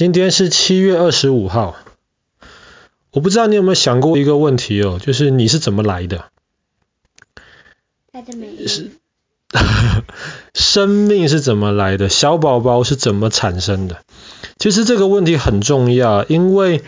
[0.00, 1.76] 今天是七月二十五号。
[3.12, 6.24] 我不知道你有没有想过一个问题哦，就是你是怎么来的？
[8.66, 8.92] 是，
[10.54, 12.08] 生命是怎么来的？
[12.08, 13.98] 小宝宝是怎么产生的？
[14.56, 16.82] 其实这个问题很重要，因为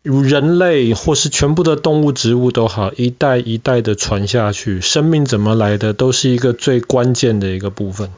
[0.00, 8.10] 人类或是全部的动物、植物都好，一代一代的传下去，生命怎么来的，都是一个最关键的一个部分。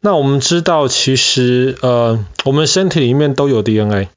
[0.00, 4.08] 那我们知道，其实呃，我们身体里面都有 DNA，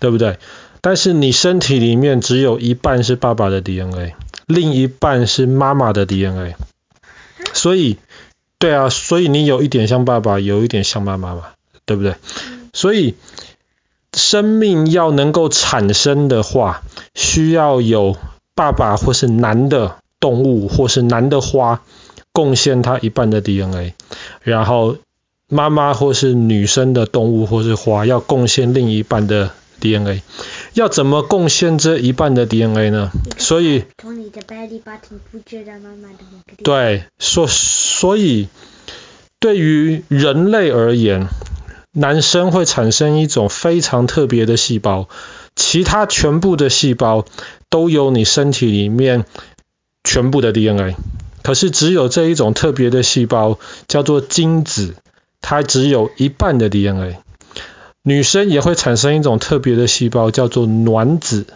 [0.00, 0.38] 对不对？
[0.80, 4.14] 但是你身体里面只有一半是爸爸的 DNA，
[4.46, 6.54] 另一半是妈妈的 DNA。
[7.52, 7.98] 所以，
[8.58, 11.42] 对啊，所以你有一点像爸爸，有一点像妈妈嘛，
[11.84, 12.16] 对不对？
[12.72, 13.14] 所以，
[14.12, 16.82] 生命要能够产生的话，
[17.14, 18.16] 需要有
[18.54, 21.82] 爸爸或是男的动物或是男的花
[22.32, 23.94] 贡献他一半的 DNA。
[24.42, 24.96] 然后
[25.48, 30.22] 妈妈或是女生的动物或是花要贡献另一半的 DNA，
[30.74, 33.10] 要怎么贡献这一半的 DNA 呢？
[33.38, 36.64] 所以从你的 belly button 复制到妈妈的某个地方。
[36.64, 38.48] 对，所所以
[39.38, 41.28] 对于人类而言，
[41.92, 45.08] 男生会产生一种非常特别的细胞，
[45.54, 47.24] 其他全部的细胞
[47.70, 49.24] 都有你身体里面
[50.02, 50.96] 全部的 DNA。
[51.42, 54.96] 可是只有这一种特别的细胞叫做精子，
[55.40, 57.18] 它只有一半的 DNA。
[58.02, 61.46] 女生也会产生一种特别的细胞叫做卵子，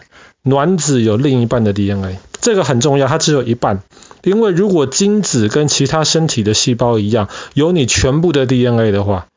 [0.43, 2.17] 卵子有另一半的 DNA。
[2.41, 3.83] 这个很重要，它只有一半。
[4.23, 9.27] 因为如果精子跟其他身体的细胞一样，有你全部的 DNA 的话，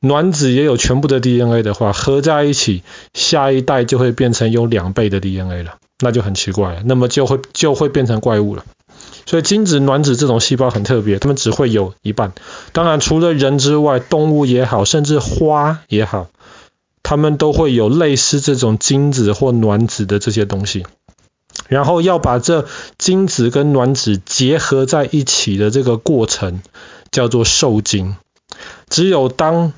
[0.00, 2.82] 卵子也有全部的 DNA 的话，合在一起，
[3.14, 8.64] 下一代就会变成有两倍的 DNA 了，那就很奇怪了，那么就会就会变成怪物了。
[9.26, 12.32] 所以精子、卵子这种细胞很特别，它们只会有一半。
[12.72, 16.28] 当然，除了人之外，动物也好，甚至花也好，
[17.02, 20.84] 它们都会有类似这种精子或卵子的这些东西。
[21.68, 22.66] 然后要把这
[22.98, 26.60] 精子跟卵子结合在一起的这个过程
[27.10, 28.16] 叫做受精。
[28.90, 29.72] 只有当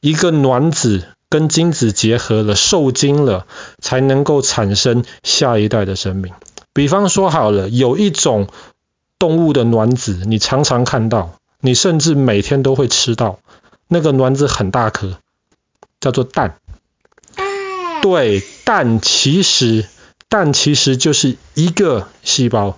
[0.00, 3.46] 一个卵子跟精子结合了、受精了，
[3.80, 6.32] 才能够产生下一代的生命。
[6.72, 8.48] 比方说好了，有一种。
[9.18, 13.38] 动物的卵子，你常常看到，你甚至每天都会吃到。
[13.88, 15.18] 那个卵子很大颗，
[16.00, 16.58] 叫做蛋。
[18.02, 19.86] 对，蛋其实
[20.28, 22.76] 蛋其实就是一个细胞，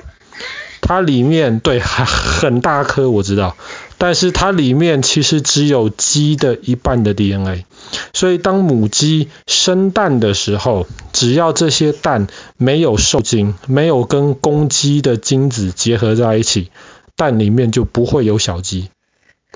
[0.81, 3.57] 它里面对很很大颗，我知道。
[4.03, 7.67] 但是它里面其实只有鸡的一半的 DNA，
[8.15, 16.71] 所以当母鸡生蛋的时候，只要这些蛋没有受精，没有跟公鸡的精子结合在一起，
[17.15, 18.89] 蛋里面就不会有小鸡。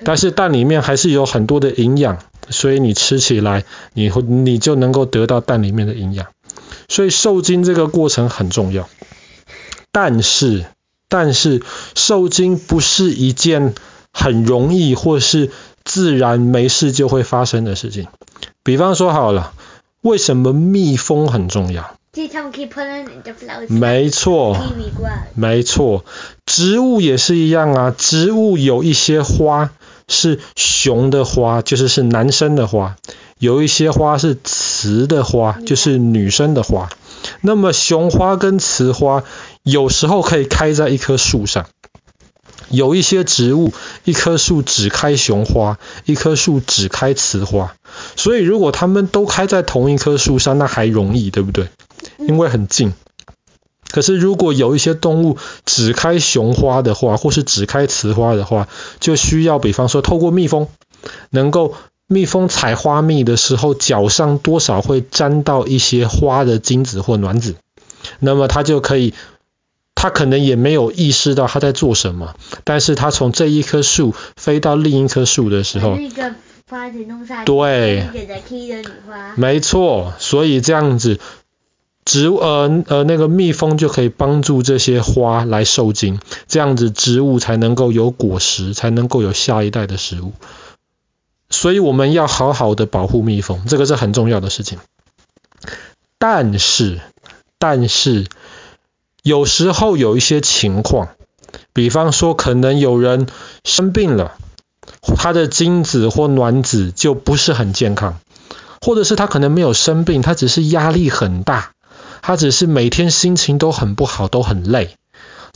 [0.05, 2.19] 但是蛋里面还是有很多的营养，
[2.51, 6.27] 所以你吃起来，你会你就能够得到蛋里面的营养。
[6.87, 8.91] 所以受精这个过程很重要。
[9.91, 10.67] 但是，
[11.09, 11.63] 但是
[11.95, 13.75] 受精不是一件。
[14.15, 15.51] 很容易或是
[15.85, 18.07] 自然没事就会发生的事情。
[18.63, 19.53] 比方说好了，
[20.01, 21.97] 为什么蜜蜂很重要？
[23.69, 24.57] 没错，
[25.35, 26.05] 没错，
[26.47, 27.95] 植物也是一样啊。
[27.97, 29.73] 植物有一些花
[30.07, 32.95] 是雄的花，就是是男生的花；
[33.39, 36.89] 有一些花是雌的花，就是女生的花。
[37.41, 39.25] 那么雄花跟雌花
[39.65, 41.67] 有时候可以开在一棵树上。
[42.71, 43.73] 有一些植物，
[44.05, 47.75] 一棵树只开雄花，一棵树只开雌花。
[48.17, 51.69] 所以如果它们都开在同一棵树上，那还容易，对不对？
[52.19, 52.93] 因为很近。
[53.91, 58.67] 可是如果有一些动物只开雄花的话，或是只开雌花的话，
[58.99, 60.67] 就需要比方说透过蜜蜂，
[61.31, 61.75] 能够
[62.09, 67.55] 蜜蜂采花蜜的时候，脚上多少会沾到一些花的精子或卵子，
[68.19, 69.15] 那么它就可以。
[69.97, 72.35] 他可能也没有意识到他在做什么，
[72.65, 75.97] 但是他从这一棵树飞到另一棵树的时候，
[77.47, 78.07] 对，
[79.37, 81.21] 没错，所以这样子，
[82.05, 90.33] 植物呃呃那个蜜蜂就可以帮助这些花来受精，这样子植物才能够有果实，才能够有下一代的食物。
[91.49, 94.79] 所以我们要好好的保护蜜蜂，这个是很重要的事情。
[96.19, 97.01] 但是，
[97.59, 98.27] 但是。
[99.25, 101.09] 有时候有一些情况，
[101.73, 103.27] 比方说可能有人
[103.65, 104.33] 生病了，
[105.17, 108.21] 他的精子或卵子就不是很健康，
[108.83, 111.73] 或者是他可能没有生病，他只是压力很大，
[112.21, 114.95] 他只是每天心情都很不好，都很累，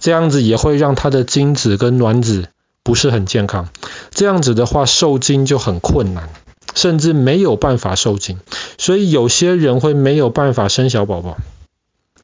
[0.01, 2.49] 这样子也会让他的精子跟卵子
[2.83, 3.69] 不是很健康，
[4.11, 6.31] 这样子的话受精就很困难，
[6.75, 8.39] 甚至没有办法受精。
[8.79, 11.37] 所以有些人会没有办法生小宝宝，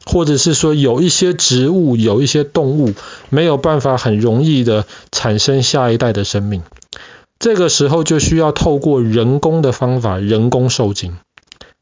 [0.05, 2.95] 或者是说有一些植物、有一些动物
[3.31, 6.62] 没有办法很容易的产生下一代的生命。
[7.39, 11.17] 这个时候就需要透过人工的方法，人工受精。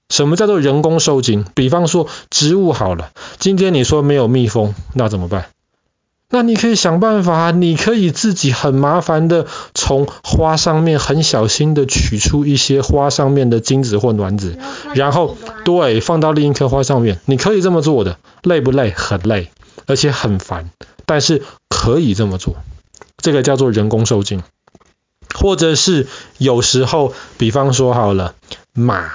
[0.08, 1.44] 什么叫做人工受精？
[1.54, 5.46] 比方说植物好了，今天你说没有蜜蜂，那怎么办？
[6.32, 14.56] 那你可以想办法，你可以自己很麻烦的从花上面很小心的取出一些花上面的精子或卵子，
[14.94, 15.36] 然后
[15.66, 17.20] 对，放到另一棵花上面。
[17.26, 18.90] 你可以这么做的，累不累？
[18.90, 19.50] 很累，
[19.86, 20.70] 而且很烦，
[21.04, 22.56] 但是可以这么做。
[23.18, 24.42] 这个叫做人工受精，
[25.34, 26.08] 或者是
[26.38, 28.34] 有时候，比方说好了，
[28.72, 29.10] 马。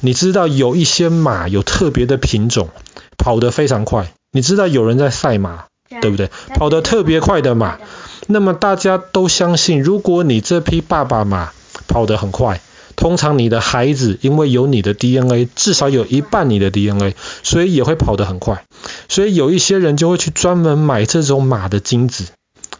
[0.00, 2.68] 你知道有一些马有特别的品种，
[3.16, 4.12] 跑得非常快。
[4.30, 5.64] 你知道有人在赛马，
[6.00, 6.30] 对不对？
[6.54, 7.78] 跑得特别快的马，
[8.26, 11.52] 那么大家都相信，如果你这匹爸爸马
[11.86, 12.60] 跑得很快，
[12.96, 18.64] 通常你的孩子因为有你的 DNA，至少有一半你的 DNA，所以也会跑得很快。
[19.08, 22.24] 所以有一些人就会去专门买这种马的精子。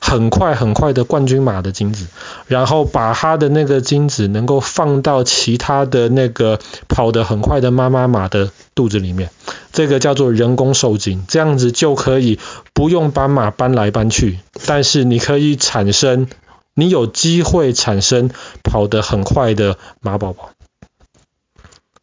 [0.00, 2.06] 很快很快的冠军马的精子，
[2.46, 9.30] 然后把他的那个精子能够放到其他的那个跑得很快的妈妈马的肚子里面，
[9.78, 12.40] 这个叫做人工受精，这样子就可以
[12.74, 16.26] 不用把马搬来搬去，但是你可以产生，
[16.74, 18.32] 你有机会产生
[18.64, 20.50] 跑得很快的马宝宝，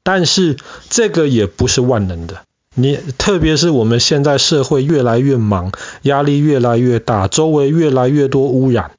[0.03, 0.55] 但是
[0.89, 2.43] 这个也不是万能的。
[2.75, 5.73] 你特别是我们现在社会越来越忙，
[6.03, 8.91] 压力越来越大，周围越来越多污染，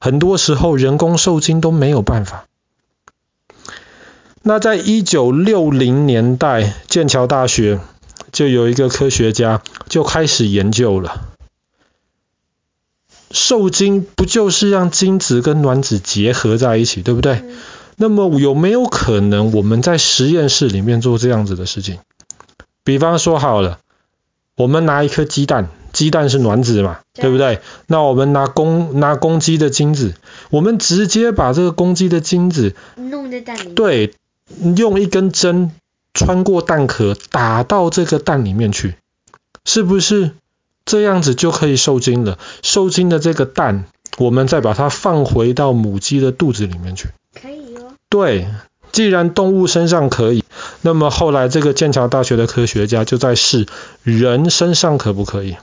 [0.00, 2.46] 很多时候人工受精都没有办法。
[4.42, 7.78] 那在一九六零年代，剑桥大学
[8.38, 11.22] 就有一个科学家就开始研究了，
[13.32, 17.42] 受精不就是让精子跟卵子结合在一起，对不对？
[17.96, 21.98] 那么有没有可能我们在实验室里面做这样子的事情？
[22.84, 23.80] 比方说好了，
[24.54, 27.60] 我们拿一颗鸡蛋，鸡蛋是卵子嘛，对，对不对？
[27.88, 30.14] 那我们拿公拿公鸡的精子，
[30.50, 34.14] 我们直接把这个公鸡的精子弄在蛋里，对，
[34.76, 35.72] 用一根针
[36.18, 38.96] 穿过蛋壳，打到这个蛋里面去，
[39.64, 40.32] 是不是
[40.84, 42.38] 这样子就可以受精了？
[42.62, 43.84] 受精的这个蛋，
[44.18, 47.08] 我们再把它放回到母鸡的肚子里面去，
[47.40, 47.92] 可以哦。
[48.08, 48.48] 对。
[48.90, 50.42] 既然动物身上可以，
[50.80, 53.66] 那么后来这个剑桥大学的科学家就在试
[54.02, 55.56] 人身上可不可以？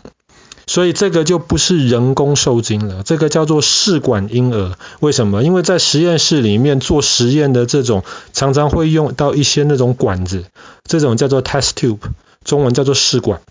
[0.67, 4.73] 所以这个就不是人工受精了，这个叫做试管婴儿。
[4.99, 5.43] 为什么？
[5.43, 8.03] 因为在实验室里面做实验的这种
[8.33, 10.45] 常常会用到一些那种管子，
[10.83, 11.99] 这种叫做 test tube，
[12.43, 13.41] 中文叫做试管。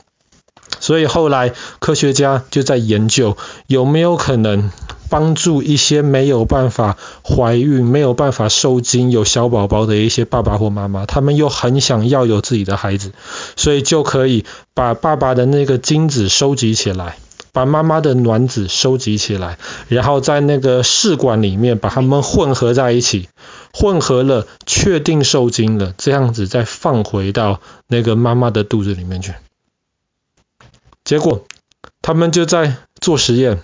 [0.81, 4.71] 所以后来科学家就在研究有没有可能。
[5.11, 13.13] 帮助一些没有办法怀孕、没有办法受精、有小宝宝的一些爸爸或妈妈，他们又很想要有自己的孩子，
[13.55, 17.17] 所以就可以把爸爸的那个精子收集起来，
[17.53, 23.29] 把妈妈的卵子收集起来，然后在那个试管里面把它们混合在一起，
[23.73, 29.35] 混合了，确定受精了，这样子再放回到那个妈妈的肚子里面去。
[31.05, 31.45] 结果
[32.03, 33.61] 他们就在做实验。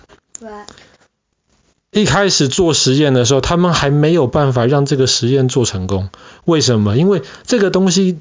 [1.91, 6.09] 一开始做实验的时候，他们还没有办法让这个实验做成功。
[6.45, 6.95] 为什么？
[6.95, 8.19] 因为这个东西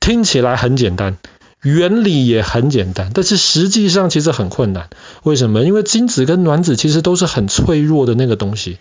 [0.00, 1.18] 听起来很简单。
[1.62, 4.88] 原理也很简单，但是实际上其实很困难。
[5.24, 5.64] 为什么？
[5.64, 8.78] 因为精子跟卵子其实都是很脆弱的那个东西。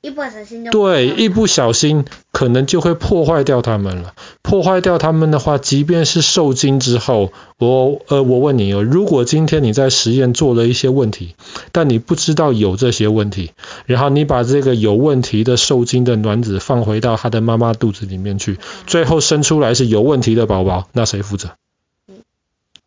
[0.00, 4.14] 一不小心就对，一不小心可能就会破坏掉它们了。
[4.54, 11.34] 破坏掉它们的话，即便是受精之后，我呃，我问你哦，如果今天你在实验做了一些问题，
[11.72, 13.50] 但你不知道有这些问题，
[13.86, 18.56] 然后你把这个有问题的受精的卵子放回到它的妈妈肚子里面去，
[18.86, 21.48] 最后生出来是有问题的宝宝，那谁负责？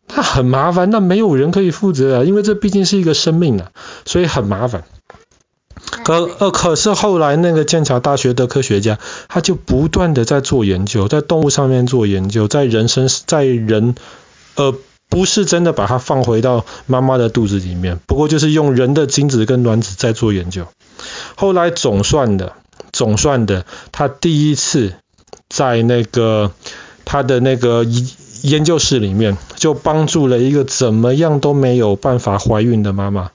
[0.06, 3.72] 那很麻烦，那没有人可以负责啊，因为这毕竟是一个生命啊，
[4.06, 4.84] 所以很麻烦。
[5.90, 13.94] 可呃，可是后来那个剑桥大学的科学家，他就不断的在做研究，在动物上面做研究，在人身，在人，
[14.56, 14.74] 呃，
[15.08, 20.66] 不是真的把它放回到妈妈的肚子里面，不过就是用人的精子跟卵子在做研究。
[21.36, 22.52] 后来总算的，
[22.92, 24.94] 总算的，他第一次
[25.48, 26.52] 在那个
[27.04, 27.84] 他的那个。
[28.42, 33.32] 研究室里面就帮助了一个怎么样都没有办法怀孕的妈妈，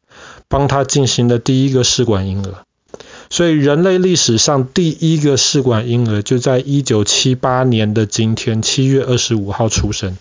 [0.53, 2.53] 帮他进行了第一个试管婴儿。
[3.31, 10.15] 所以人类历史上第一个试管婴儿就在一九七八年的今天七月二十五号出生，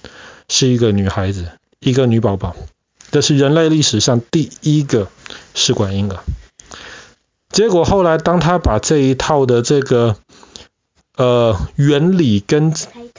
[0.49, 1.49] 是一个女孩子，
[1.81, 2.57] 一个女宝宝。
[3.11, 5.09] 这是人类历史上第一个
[5.55, 6.21] 试管婴儿。
[7.51, 10.17] 结果后来当他把这一套的这个
[11.19, 12.73] 呃原理跟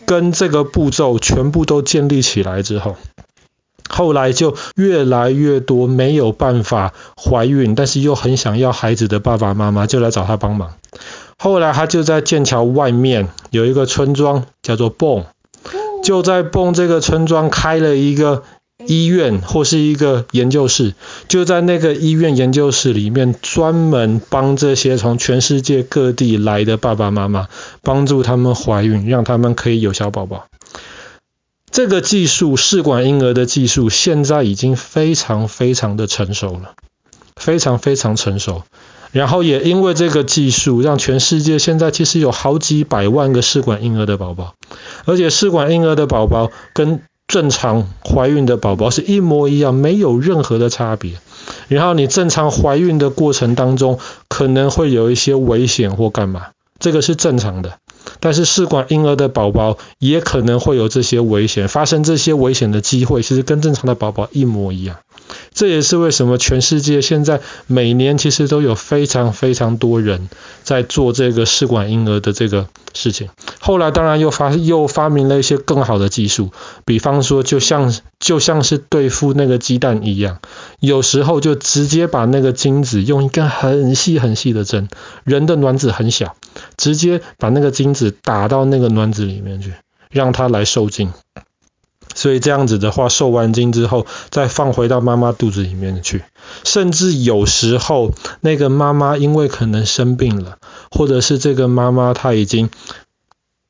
[0.07, 2.97] 跟这个步骤全部都建立起来之后，
[3.93, 10.73] 后来就越来越多没有办法怀孕，但是又很想要孩子的爸爸妈妈就来找他帮忙。
[11.37, 15.25] 后来他就在剑桥外面有一个村庄叫做泵
[16.03, 18.43] 就在泵这个村庄开了一个
[18.85, 20.93] 医院或是一个研究室，
[21.29, 27.47] 就在那个医院研究室里面专门帮这些从全世界各地来的爸爸妈妈，
[27.81, 30.47] 帮助他们怀孕，让他们可以有小宝宝。
[31.73, 36.75] 这个技术，试管婴儿的技术，现在已经非常非常的成熟了，
[37.35, 38.61] 非常非常成熟。
[39.11, 44.53] 然后也因为这个技术，让全世界现在其实有好几百万个试管婴儿的宝宝，
[45.05, 51.13] 而且试管婴儿的宝宝跟正常怀孕的宝宝是一模一样，没有任何的差别。
[51.69, 57.79] 然后你正常怀孕的过程当中，可能会有一些危险或干嘛，这个是正常的。
[58.23, 64.95] 但是试管婴儿的宝宝也可能会有这些危险，发生这些危险的机会，其实跟正常的宝宝一模一样。
[65.53, 70.29] 这也是为什么全世界现在每年其实都有非常非常多人
[70.63, 73.29] 在做这个试管婴儿的这个事情。
[73.59, 76.51] 后来当然又发又发明了一些更好的技术，
[76.85, 80.39] 比方说就像就像是对付那个鸡蛋一样，
[80.79, 84.89] 有时候就直接把那个精子用一根很细很细的针，
[85.23, 86.35] 人的卵子很小，
[86.77, 89.73] 直接把那个精子打到那个卵子里面去，
[90.09, 91.13] 让它来受精。
[92.23, 96.23] 所以这样子的话，受完精之后，再放回到妈妈肚子里面去。
[96.63, 100.57] 甚至有时候，那个妈妈因为可能生病了，
[100.89, 102.69] 或者是这个妈妈她已经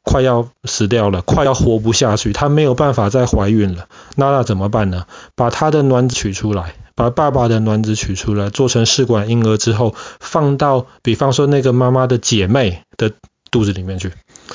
[0.04, 3.88] 快要死掉了，快要活不下去，她没有办法再怀孕了。
[4.16, 5.08] 那那怎么办呢？
[5.36, 13.14] 把她的卵子取出来，把爸爸的卵子取出来，做成试管婴儿之后，放到比方说那个妈妈的姐妹的
[13.50, 14.12] 肚子里面去，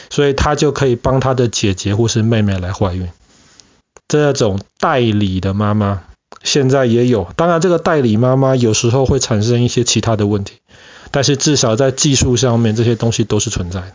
[0.09, 3.09] 所以她就可以帮她的姐姐或是妹妹来怀孕。
[4.09, 6.03] 这种代理的妈妈
[6.43, 10.55] 现在也有，当然这个代理妈妈有时候会产生一些其他的问题，
[11.11, 13.93] 但是至少在技术上面这些东西都是存在的。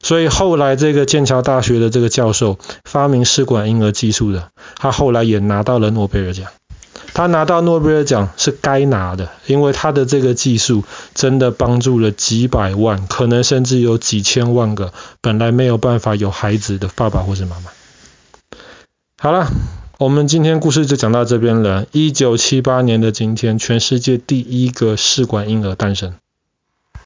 [0.00, 6.46] 所以后来这个剑桥大学的这个教授发明试管婴儿技术的，他后来也拿到了诺贝尔奖。
[7.14, 17.70] 他拿到诺贝尔奖是该拿的，因为他的这个技术真的帮助了几百万，可能甚至有几千万个本来没有办法有孩子的爸爸或是妈妈。
[19.20, 19.48] 好了，
[19.98, 21.86] 我们今天故事就讲到这边了。
[21.90, 26.14] 一九七八年的今天，全世界第一个试管婴儿诞生。